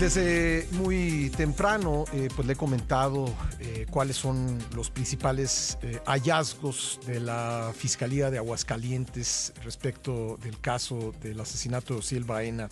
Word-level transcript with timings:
Desde 0.00 0.66
muy 0.72 1.28
temprano, 1.36 2.06
eh, 2.14 2.30
pues 2.34 2.46
le 2.46 2.54
he 2.54 2.56
comentado 2.56 3.26
eh, 3.60 3.84
cuáles 3.90 4.16
son 4.16 4.58
los 4.74 4.88
principales 4.88 5.76
eh, 5.82 6.00
hallazgos 6.06 7.00
de 7.06 7.20
la 7.20 7.70
Fiscalía 7.76 8.30
de 8.30 8.38
Aguascalientes 8.38 9.52
respecto 9.62 10.38
del 10.38 10.58
caso 10.58 11.12
del 11.20 11.38
asesinato 11.38 11.92
de 11.92 12.00
Ociel 12.00 12.24
Baena 12.24 12.70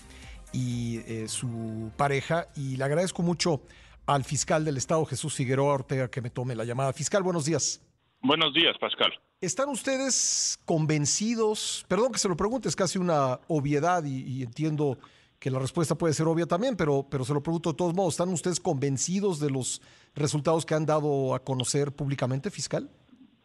y 0.55 1.01
su 1.27 1.93
pareja. 1.99 2.47
Y 2.57 2.79
le 2.79 2.85
agradezco 2.85 3.23
mucho 3.23 3.61
al 4.07 4.25
fiscal 4.25 4.65
del 4.65 4.79
Estado, 4.79 5.05
Jesús 5.05 5.35
Figueroa 5.35 5.75
Ortega, 5.75 6.11
que 6.11 6.23
me 6.23 6.31
tome 6.31 6.55
la 6.55 6.65
llamada. 6.65 6.95
Fiscal, 6.95 7.23
buenos 7.23 7.45
días. 7.45 7.83
Buenos 8.23 8.55
días, 8.55 8.75
Pascal. 8.81 9.13
¿Están 9.43 9.69
ustedes 9.69 10.59
convencidos? 10.65 11.85
Perdón 11.89 12.11
que 12.11 12.19
se 12.19 12.29
lo 12.29 12.39
pregunte, 12.39 12.71
es 12.71 12.75
casi 12.75 12.99
una 12.99 13.39
obviedad 13.49 14.03
y, 14.05 14.43
entiendo 14.43 14.99
que 15.39 15.51
la 15.51 15.59
respuesta 15.59 15.97
puede 15.97 16.15
ser 16.15 16.27
obvia 16.27 16.47
también, 16.47 16.77
pero, 16.77 17.07
pero 17.11 17.25
se 17.25 17.35
lo 17.35 17.43
pregunto 17.43 17.71
de 17.71 17.77
todos 17.77 17.95
modos. 17.95 18.15
¿Están 18.15 18.31
ustedes 18.31 18.61
convencidos 18.61 19.39
de 19.39 19.51
los 19.51 19.81
resultados 20.15 20.67
que 20.67 20.75
han 20.75 20.87
dado 20.87 21.35
a 21.35 21.45
conocer 21.45 21.93
públicamente, 21.95 22.51
fiscal? 22.51 22.91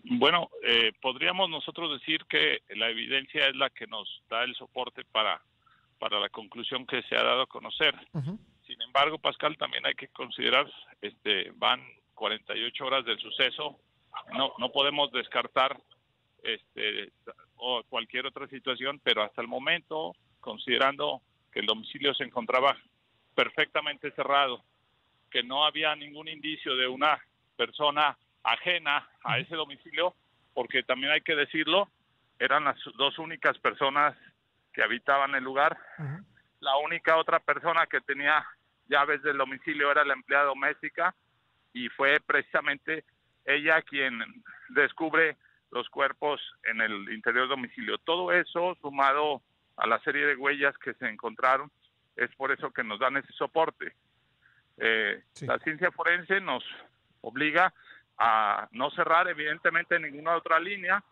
Bueno, 0.03 0.49
eh, 0.65 0.91
podríamos 1.01 1.49
nosotros 1.49 1.99
decir 1.99 2.25
que 2.29 2.61
la 2.75 2.89
evidencia 2.89 3.47
es 3.47 3.55
la 3.55 3.69
que 3.69 3.87
nos 3.87 4.21
da 4.29 4.43
el 4.43 4.53
soporte 4.55 5.05
para, 5.05 5.41
para 5.99 6.19
la 6.19 6.29
conclusión 6.29 6.85
que 6.85 7.01
se 7.03 7.15
ha 7.15 7.23
dado 7.23 7.43
a 7.43 7.47
conocer. 7.47 7.95
Sin 8.65 8.81
embargo, 8.81 9.17
Pascal, 9.19 9.57
también 9.57 9.85
hay 9.85 9.93
que 9.93 10.09
considerar, 10.09 10.69
este, 11.01 11.51
van 11.55 11.81
48 12.15 12.85
horas 12.85 13.05
del 13.05 13.19
suceso, 13.19 13.79
no, 14.33 14.53
no 14.57 14.71
podemos 14.71 15.11
descartar 15.11 15.79
este, 16.43 17.11
o 17.55 17.81
cualquier 17.87 18.25
otra 18.25 18.47
situación, 18.47 18.99
pero 19.03 19.23
hasta 19.23 19.41
el 19.41 19.47
momento, 19.47 20.13
considerando 20.39 21.21
que 21.53 21.59
el 21.59 21.67
domicilio 21.67 22.13
se 22.13 22.23
encontraba 22.23 22.75
perfectamente 23.35 24.11
cerrado, 24.11 24.63
que 25.29 25.43
no 25.43 25.65
había 25.65 25.95
ningún 25.95 26.27
indicio 26.27 26.75
de 26.75 26.87
una 26.87 27.19
persona 27.55 28.17
ajena 28.43 29.07
a 29.23 29.37
ese 29.37 29.55
domicilio, 29.55 30.15
porque 30.53 30.83
también 30.83 31.11
hay 31.13 31.21
que 31.21 31.35
decirlo, 31.35 31.89
eran 32.39 32.65
las 32.65 32.77
dos 32.97 33.17
únicas 33.19 33.57
personas 33.59 34.15
que 34.73 34.83
habitaban 34.83 35.35
el 35.35 35.43
lugar. 35.43 35.77
La 36.59 36.77
única 36.77 37.17
otra 37.17 37.39
persona 37.39 37.85
que 37.87 38.01
tenía 38.01 38.45
llaves 38.87 39.21
del 39.21 39.37
domicilio 39.37 39.91
era 39.91 40.03
la 40.03 40.13
empleada 40.13 40.45
doméstica 40.45 41.15
y 41.73 41.89
fue 41.89 42.19
precisamente 42.19 43.05
ella 43.45 43.81
quien 43.81 44.19
descubre 44.69 45.37
los 45.71 45.89
cuerpos 45.89 46.41
en 46.63 46.81
el 46.81 47.11
interior 47.13 47.43
del 47.43 47.57
domicilio. 47.57 47.97
Todo 47.99 48.31
eso 48.31 48.75
sumado 48.81 49.41
a 49.77 49.87
la 49.87 49.99
serie 49.99 50.25
de 50.25 50.35
huellas 50.35 50.77
que 50.77 50.93
se 50.93 51.07
encontraron, 51.07 51.71
es 52.15 52.33
por 52.35 52.51
eso 52.51 52.71
que 52.71 52.83
nos 52.83 52.99
dan 52.99 53.17
ese 53.17 53.33
soporte. 53.33 53.93
Eh, 54.77 55.21
la 55.41 55.59
ciencia 55.59 55.91
forense 55.91 56.41
nos 56.41 56.63
obliga 57.21 57.73
a 58.17 58.67
no 58.71 58.91
cerrar 58.91 59.27
evidentemente 59.27 59.99
ninguna 59.99 60.35
otra 60.35 60.59
línea, 60.59 61.03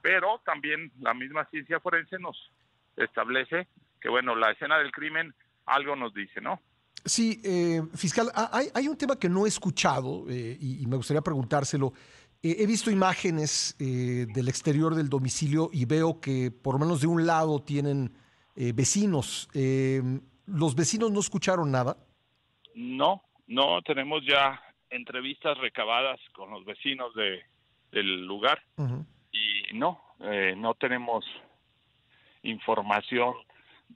pero 0.00 0.40
también 0.44 0.90
la 1.00 1.14
misma 1.14 1.44
ciencia 1.46 1.80
forense 1.80 2.18
nos 2.18 2.50
establece 2.96 3.68
que, 4.00 4.08
bueno, 4.08 4.34
la 4.34 4.52
escena 4.52 4.78
del 4.78 4.92
crimen 4.92 5.34
algo 5.66 5.96
nos 5.96 6.14
dice, 6.14 6.40
¿no? 6.40 6.60
Sí, 7.04 7.40
eh, 7.44 7.82
fiscal, 7.94 8.32
hay, 8.34 8.88
un 8.88 8.96
tema 8.96 9.16
que 9.16 9.28
no 9.28 9.46
he 9.46 9.48
escuchado 9.48 10.24
eh, 10.28 10.56
y, 10.58 10.84
me 10.86 10.96
gustaría 10.96 11.20
preguntárselo. 11.20 11.92
Eh, 12.42 12.56
he 12.58 12.66
visto 12.66 12.90
imágenes 12.90 13.76
del 13.78 14.48
exterior 14.48 14.94
del 14.94 15.08
domicilio 15.08 15.70
y 15.72 15.84
veo 15.84 16.20
que 16.20 16.50
por 16.50 16.74
lo 16.74 16.80
menos 16.80 17.00
de 17.00 17.06
un 17.06 17.26
lado 17.26 17.62
tienen 17.62 18.12
vecinos. 18.54 19.48
¿Los 20.46 20.74
vecinos 20.74 21.10
no 21.10 21.20
escucharon 21.20 21.70
nada? 21.70 21.96
No, 22.74 23.22
no, 23.46 23.82
tenemos 23.82 24.22
ya 24.24 24.60
entrevistas 24.90 25.58
recabadas 25.58 26.20
con 26.32 26.50
los 26.50 26.64
vecinos 26.64 27.14
de, 27.14 27.42
del 27.90 28.24
lugar 28.26 28.62
y 29.32 29.74
no, 29.74 30.00
no 30.56 30.74
tenemos 30.74 31.24
información 32.42 33.34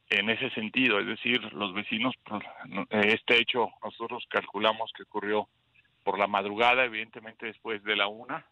en 0.08 0.30
ese 0.30 0.50
sentido, 0.50 0.98
es 0.98 1.06
decir, 1.06 1.40
los 1.52 1.72
vecinos, 1.72 2.14
pues, 2.24 2.42
este 2.90 3.40
hecho 3.40 3.70
nosotros 3.82 4.24
calculamos 4.28 4.90
que 4.96 5.04
ocurrió 5.04 5.48
por 6.10 6.18
la 6.18 6.26
madrugada, 6.26 6.84
evidentemente 6.84 7.46
después 7.46 7.84
de 7.84 7.94
la 7.94 8.08
una, 8.08 8.44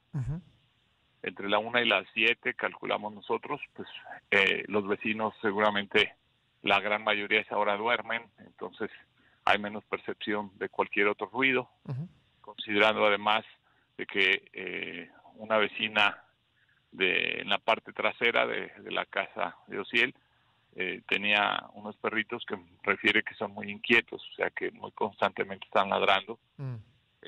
entre 1.25 1.49
la 1.49 1.59
una 1.59 1.83
y 1.83 1.89
las 1.89 2.07
siete 2.15 2.55
calculamos 2.55 3.13
nosotros, 3.13 3.61
pues 3.75 3.89
eh, 4.31 4.63
los 4.69 4.87
vecinos 4.87 5.35
seguramente 5.43 6.15
la 6.63 6.79
gran 6.79 7.03
mayoría 7.03 7.41
esa 7.41 7.59
hora 7.59 7.77
duermen, 7.77 8.23
entonces 8.39 8.93
hay 9.45 9.59
menos 9.59 9.85
percepción 9.87 10.53
de 10.55 10.69
cualquier 10.69 11.09
otro 11.09 11.27
ruido, 11.27 11.69
considerando 12.43 13.05
además 13.05 13.45
de 13.97 14.07
que 14.07 14.49
eh, 14.53 15.11
una 15.35 15.57
vecina 15.57 16.23
de 16.93 17.41
en 17.41 17.49
la 17.49 17.59
parte 17.59 17.93
trasera 17.93 18.47
de, 18.47 18.69
de 18.69 18.93
la 18.93 19.05
casa 19.05 19.57
de 19.67 19.81
Ociel 19.81 20.15
eh, 20.77 21.03
tenía 21.09 21.69
unos 21.75 21.97
perritos 21.97 22.45
que 22.47 22.57
refiere 22.85 23.25
que 23.25 23.35
son 23.35 23.51
muy 23.51 23.69
inquietos, 23.69 24.23
o 24.23 24.35
sea 24.37 24.51
que 24.51 24.71
muy 24.71 24.93
constantemente 24.93 25.67
están 25.67 25.89
ladrando. 25.89 26.39
Mm. 26.57 26.77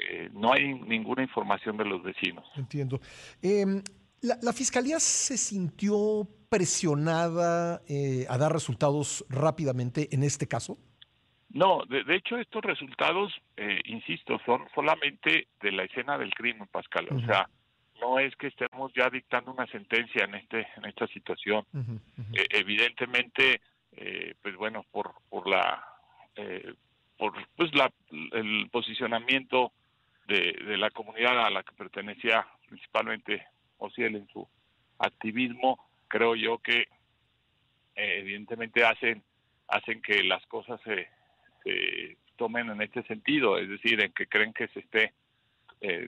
Eh, 0.08 0.30
no 0.32 0.52
hay 0.52 0.74
ninguna 0.74 1.22
información 1.22 1.76
de 1.76 1.84
los 1.84 2.02
vecinos. 2.02 2.44
Entiendo. 2.56 3.00
Em, 3.42 3.82
la, 4.22 4.52
fiscalía 4.52 5.00
se 5.00 5.36
sintió 5.36 6.28
presionada 6.48 7.82
eh, 7.88 8.26
a 8.28 8.38
dar 8.38 8.52
resultados 8.52 9.24
rápidamente 9.28 10.08
en 10.12 10.22
este 10.22 10.46
caso? 10.46 10.78
No, 11.50 11.82
de, 11.88 12.14
hecho 12.14 12.36
estos 12.36 12.62
resultados, 12.62 13.32
insisto, 13.84 14.38
son 14.46 14.62
solamente 14.72 15.48
de 15.60 15.72
la 15.72 15.82
escena 15.82 16.16
del 16.16 16.32
crimen, 16.32 16.68
Pascal. 16.70 17.08
O 17.10 17.20
sea, 17.26 17.48
no 18.00 18.18
es 18.18 18.34
que 18.36 18.48
estemos 18.48 18.92
ya 18.94 19.08
dictando 19.10 19.52
una 19.52 19.66
sentencia 19.66 20.24
en 20.24 20.34
este 20.34 20.66
en 20.76 20.86
esta 20.86 21.06
situación 21.08 21.64
eh, 22.32 22.46
evidentemente 22.50 23.60
eh, 23.92 24.34
pues 24.42 24.56
bueno 24.56 24.84
por 24.90 25.12
por 25.28 25.48
la 25.48 25.84
eh, 26.36 26.74
por 27.16 27.32
pues 27.56 27.72
la 27.74 27.92
el 28.32 28.68
posicionamiento 28.70 29.72
de, 30.30 30.64
de, 30.64 30.76
la 30.76 30.90
comunidad 30.90 31.44
a 31.44 31.50
la 31.50 31.62
que 31.62 31.72
pertenecía 31.72 32.46
principalmente 32.68 33.46
Ociel 33.78 34.16
en 34.16 34.28
su 34.28 34.46
activismo 34.98 35.90
creo 36.08 36.34
yo 36.34 36.58
que 36.58 36.88
evidentemente 37.94 38.84
hacen 38.84 39.22
hacen 39.68 40.02
que 40.02 40.22
las 40.22 40.44
cosas 40.46 40.80
se, 40.82 41.08
se 41.64 42.16
tomen 42.36 42.70
en 42.70 42.82
este 42.82 43.02
sentido 43.04 43.58
es 43.58 43.68
decir 43.68 44.02
en 44.02 44.12
que 44.12 44.26
creen 44.26 44.52
que 44.52 44.68
se 44.68 44.80
esté 44.80 45.14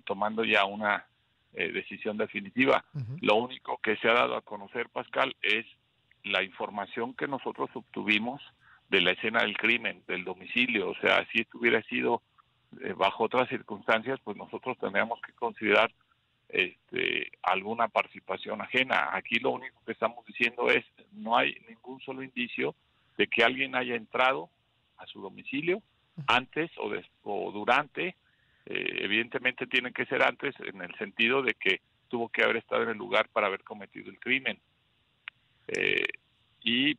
tomando 0.04 0.44
ya 0.44 0.66
una 0.66 1.06
eh, 1.54 1.70
decisión 1.70 2.16
definitiva. 2.16 2.82
Lo 3.20 3.34
único 3.36 3.78
que 3.82 3.96
se 3.96 4.08
ha 4.08 4.14
dado 4.14 4.36
a 4.36 4.40
conocer, 4.40 4.88
Pascal, 4.88 5.36
es 5.42 5.66
la 6.24 6.42
información 6.42 7.12
que 7.12 7.28
nosotros 7.28 7.68
obtuvimos 7.74 8.40
de 8.88 9.02
la 9.02 9.10
escena 9.10 9.40
del 9.42 9.58
crimen, 9.58 10.02
del 10.08 10.24
domicilio. 10.24 10.88
O 10.88 10.94
sea, 10.94 11.26
si 11.30 11.42
esto 11.42 11.58
hubiera 11.58 11.82
sido 11.82 12.22
eh, 12.80 12.94
bajo 12.96 13.24
otras 13.24 13.48
circunstancias, 13.48 14.18
pues 14.24 14.36
nosotros 14.36 14.78
tendríamos 14.78 15.20
que 15.20 15.32
considerar 15.32 15.92
este, 16.48 17.30
alguna 17.42 17.88
participación 17.88 18.60
ajena. 18.60 19.10
Aquí 19.12 19.36
lo 19.36 19.50
único 19.50 19.82
que 19.84 19.92
estamos 19.92 20.24
diciendo 20.26 20.68
es 20.68 20.84
no 21.12 21.36
hay 21.36 21.56
ningún 21.68 22.00
solo 22.00 22.22
indicio 22.22 22.74
de 23.16 23.26
que 23.26 23.44
alguien 23.44 23.74
haya 23.74 23.94
entrado 23.94 24.50
a 24.98 25.06
su 25.06 25.20
domicilio 25.20 25.82
antes 26.26 26.70
o, 26.78 26.90
o 27.22 27.52
durante 27.52 28.16
eh, 28.66 29.04
evidentemente 29.04 29.66
tiene 29.66 29.92
que 29.92 30.06
ser 30.06 30.22
antes 30.22 30.54
en 30.60 30.82
el 30.82 30.94
sentido 30.96 31.42
de 31.42 31.54
que 31.54 31.80
tuvo 32.08 32.28
que 32.28 32.44
haber 32.44 32.58
estado 32.58 32.82
en 32.82 32.90
el 32.90 32.98
lugar 32.98 33.28
para 33.30 33.46
haber 33.46 33.64
cometido 33.64 34.10
el 34.10 34.18
crimen. 34.18 34.58
Eh, 35.68 36.06
y 36.62 36.96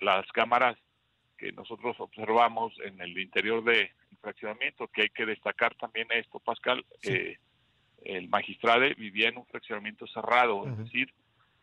las 0.00 0.26
cámaras 0.32 0.76
que 1.36 1.52
nosotros 1.52 1.96
observamos 1.98 2.72
en 2.84 3.00
el 3.00 3.18
interior 3.18 3.62
del 3.64 3.90
fraccionamiento, 4.20 4.88
que 4.88 5.02
hay 5.02 5.08
que 5.10 5.26
destacar 5.26 5.74
también 5.74 6.08
esto, 6.12 6.38
Pascal, 6.38 6.84
eh, 7.02 7.38
el 8.04 8.28
magistrado 8.28 8.82
vivía 8.96 9.28
en 9.28 9.38
un 9.38 9.46
fraccionamiento 9.46 10.06
cerrado, 10.06 10.66
es 10.66 10.78
decir, 10.78 11.12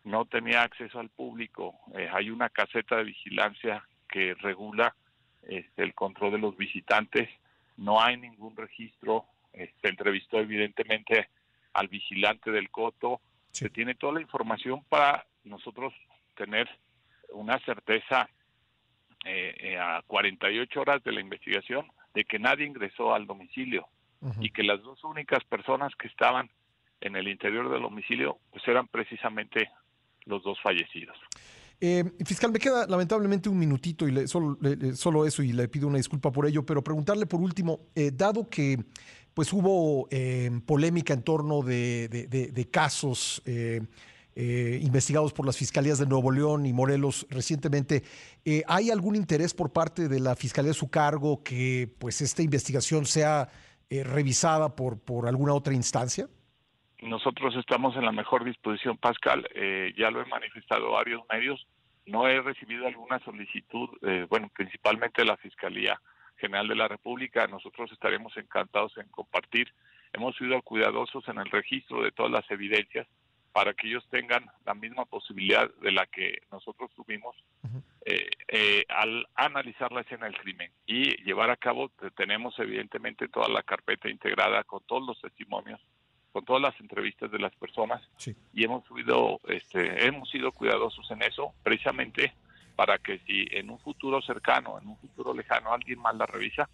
no 0.04 0.26
tenía 0.26 0.64
acceso 0.64 1.00
al 1.00 1.10
público. 1.10 1.80
hay 2.12 2.32
una 2.32 2.50
caseta 2.50 2.98
de 2.98 3.04
vigilancia 3.04 3.88
que 4.10 4.34
regula 4.36 4.96
este, 5.44 5.84
el 5.84 5.94
control 5.94 6.32
de 6.32 6.40
los 6.40 6.58
visitantes. 6.58 7.30
No 7.78 8.02
hay 8.02 8.18
ningún 8.18 8.56
registro 8.56 9.28
eh, 9.54 9.74
se 9.82 9.90
entrevistó 9.90 10.40
evidentemente 10.40 11.30
al 11.74 11.88
vigilante 11.88 12.52
del 12.52 12.70
coto, 12.70 13.22
se 13.52 13.70
tiene 13.70 13.96
toda 13.96 14.14
la 14.14 14.22
información 14.22 14.84
para 14.88 15.26
nosotros 15.44 15.94
tener 16.36 16.70
una 17.34 17.60
certeza 17.60 18.30
eh, 19.26 19.56
eh 19.58 19.78
a 19.78 20.02
48 20.08 20.82
horas 20.82 21.04
de 21.04 21.12
la 21.12 21.22
investigación 21.22 21.86
de 22.14 22.24
que 22.26 22.40
nadie 22.40 22.66
ingresó 22.66 23.14
al 23.14 23.26
domicilio 23.26 23.88
y 24.40 24.52
que 24.52 24.62
las 24.62 24.84
dos 24.84 25.04
únicas 25.04 25.44
personas 25.46 25.94
que 25.96 26.08
estaban 26.08 26.50
en 27.00 27.16
el 27.16 27.28
interior 27.28 27.72
del 27.72 27.82
domicilio 27.82 28.38
pues 28.52 28.68
eran 28.68 28.88
precisamente 28.88 29.70
los 30.26 30.44
dos 30.44 30.60
fallecidos. 30.62 31.18
Eh, 31.80 32.04
fiscal, 32.24 32.52
me 32.52 32.60
queda 32.60 32.86
lamentablemente 32.86 33.50
un 33.50 33.58
minutito 33.58 34.08
y 34.08 34.28
solo, 34.28 34.60
solo, 34.94 35.26
eso 35.26 35.42
y 35.42 35.54
le 35.54 35.68
pido 35.68 35.88
una 35.88 35.98
disculpa 35.98 36.32
por 36.32 36.46
ello, 36.46 36.64
pero 36.64 36.84
preguntarle 36.84 37.26
por 37.26 37.42
último, 37.42 37.88
eh, 37.96 38.12
dado 38.14 38.48
que 38.48 38.78
pues 39.34 39.52
hubo 39.52 40.08
polémica 40.68 41.14
en 41.14 41.24
torno 41.24 41.64
de, 41.64 42.68
casos 42.72 43.42
investigados 44.36 45.34
por 45.34 45.46
las 45.46 45.58
fiscalías 45.58 46.00
de 46.00 46.06
Nuevo 46.06 46.32
León 46.32 46.66
y 46.66 46.74
Morelos 46.74 47.28
recientemente, 47.30 48.04
¿hay 48.68 48.90
algún 48.90 49.16
interés 49.16 49.54
por 49.54 49.72
parte 49.72 50.08
de 50.08 50.20
la 50.20 50.36
fiscalía 50.36 50.70
de 50.70 50.74
su 50.74 50.90
cargo 50.90 51.44
que 51.44 51.94
pues 52.00 52.22
esta 52.22 52.42
investigación 52.42 53.06
sea 53.06 53.50
revisada 53.90 54.76
por, 54.76 55.00
por 55.00 55.28
alguna 55.28 55.54
otra 55.54 55.74
instancia? 55.74 56.28
nosotros 57.02 57.56
estamos 57.56 57.96
en 57.96 58.06
la 58.06 58.12
mejor 58.12 58.44
disposición, 58.44 58.98
Pascal, 58.98 59.48
eh, 59.56 59.94
ya 59.98 60.12
lo 60.12 60.22
he 60.22 60.26
manifestado 60.26 60.92
varios 60.92 61.24
medios, 61.32 61.68
no 62.06 62.28
he 62.28 62.40
recibido 62.42 62.88
alguna 62.88 63.20
solicitud, 63.20 63.90
eh, 64.04 64.28
bueno, 64.30 64.50
principalmente 64.56 65.22
de 65.22 65.28
la 65.28 65.38
Fiscalía 65.38 66.00
General 66.38 66.68
de 66.68 66.76
la 66.76 66.88
República, 66.88 67.48
nosotros 67.48 67.92
estaremos 67.92 68.36
encantados 68.38 68.96
en 68.98 69.08
compartir, 69.10 69.74
hemos 70.14 70.36
sido 70.36 70.62
cuidadosos 70.62 71.28
en 71.28 71.40
el 71.40 71.50
registro 71.50 72.04
de 72.04 72.12
todas 72.12 72.32
las 72.32 72.50
evidencias 72.52 73.08
para 73.52 73.74
que 73.74 73.88
ellos 73.88 74.08
tengan 74.10 74.46
la 74.66 74.74
misma 74.74 75.06
posibilidad 75.06 75.70
de 75.82 75.92
la 75.92 76.06
que 76.08 76.40
nosotros 76.52 76.92
tuvimos 76.96 77.36
eh, 78.06 78.86
al 78.90 79.28
analizar 79.36 79.92
la 79.92 80.02
escena 80.02 80.26
del 80.26 80.38
crimen 80.38 80.72
y 80.86 81.22
llevar 81.24 81.50
a 81.50 81.58
cabo, 81.58 81.90
tenemos 82.16 82.58
evidentemente 82.60 83.28
toda 83.28 83.48
la 83.48 83.64
carpeta 83.64 84.10
integrada 84.10 84.64
con 84.64 84.82
todos 84.86 85.06
los 85.06 85.22
testimonios 85.22 85.80
con 86.32 86.46
todas 86.46 86.62
las 86.62 86.80
entrevistas 86.80 87.30
de 87.30 87.40
las 87.40 87.54
personas 87.56 88.02
y 88.54 88.64
hemos 88.64 88.86
subido, 88.86 89.40
este, 89.48 90.06
hemos 90.06 90.30
sido 90.30 90.52
cuidadosos 90.52 91.10
en 91.12 91.22
eso, 91.24 91.54
precisamente 91.62 92.34
para 92.76 92.98
que 92.98 93.20
si 93.20 93.48
en 93.52 93.70
un 93.70 93.80
futuro 93.80 94.22
cercano, 94.22 94.80
en 94.80 94.88
un 94.88 94.98
futuro 94.98 95.34
lejano, 95.34 95.74
alguien 95.74 96.00
más 96.00 96.16
la 96.16 96.26
revisa, 96.26 96.70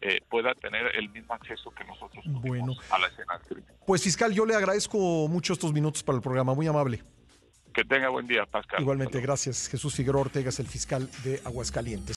eh, 0.00 0.20
pueda 0.28 0.54
tener 0.54 0.94
el 0.96 1.08
mismo 1.10 1.34
acceso 1.34 1.70
que 1.70 1.84
nosotros 1.84 2.24
bueno. 2.26 2.74
a 2.90 2.98
la 2.98 3.08
escena 3.08 3.38
del 3.38 3.46
crimen. 3.46 3.74
Pues 3.86 4.02
fiscal, 4.02 4.32
yo 4.32 4.46
le 4.46 4.54
agradezco 4.54 5.28
mucho 5.28 5.52
estos 5.52 5.72
minutos 5.72 6.02
para 6.02 6.16
el 6.16 6.22
programa, 6.22 6.54
muy 6.54 6.66
amable. 6.66 7.02
Que 7.72 7.84
tenga 7.84 8.08
buen 8.08 8.26
día, 8.26 8.46
Pascal. 8.46 8.80
Igualmente, 8.80 9.20
gracias. 9.20 9.68
Jesús 9.68 9.94
Figueroa 9.94 10.22
Ortega 10.22 10.48
es 10.48 10.58
el 10.58 10.66
fiscal 10.66 11.08
de 11.22 11.40
Aguascalientes. 11.44 12.16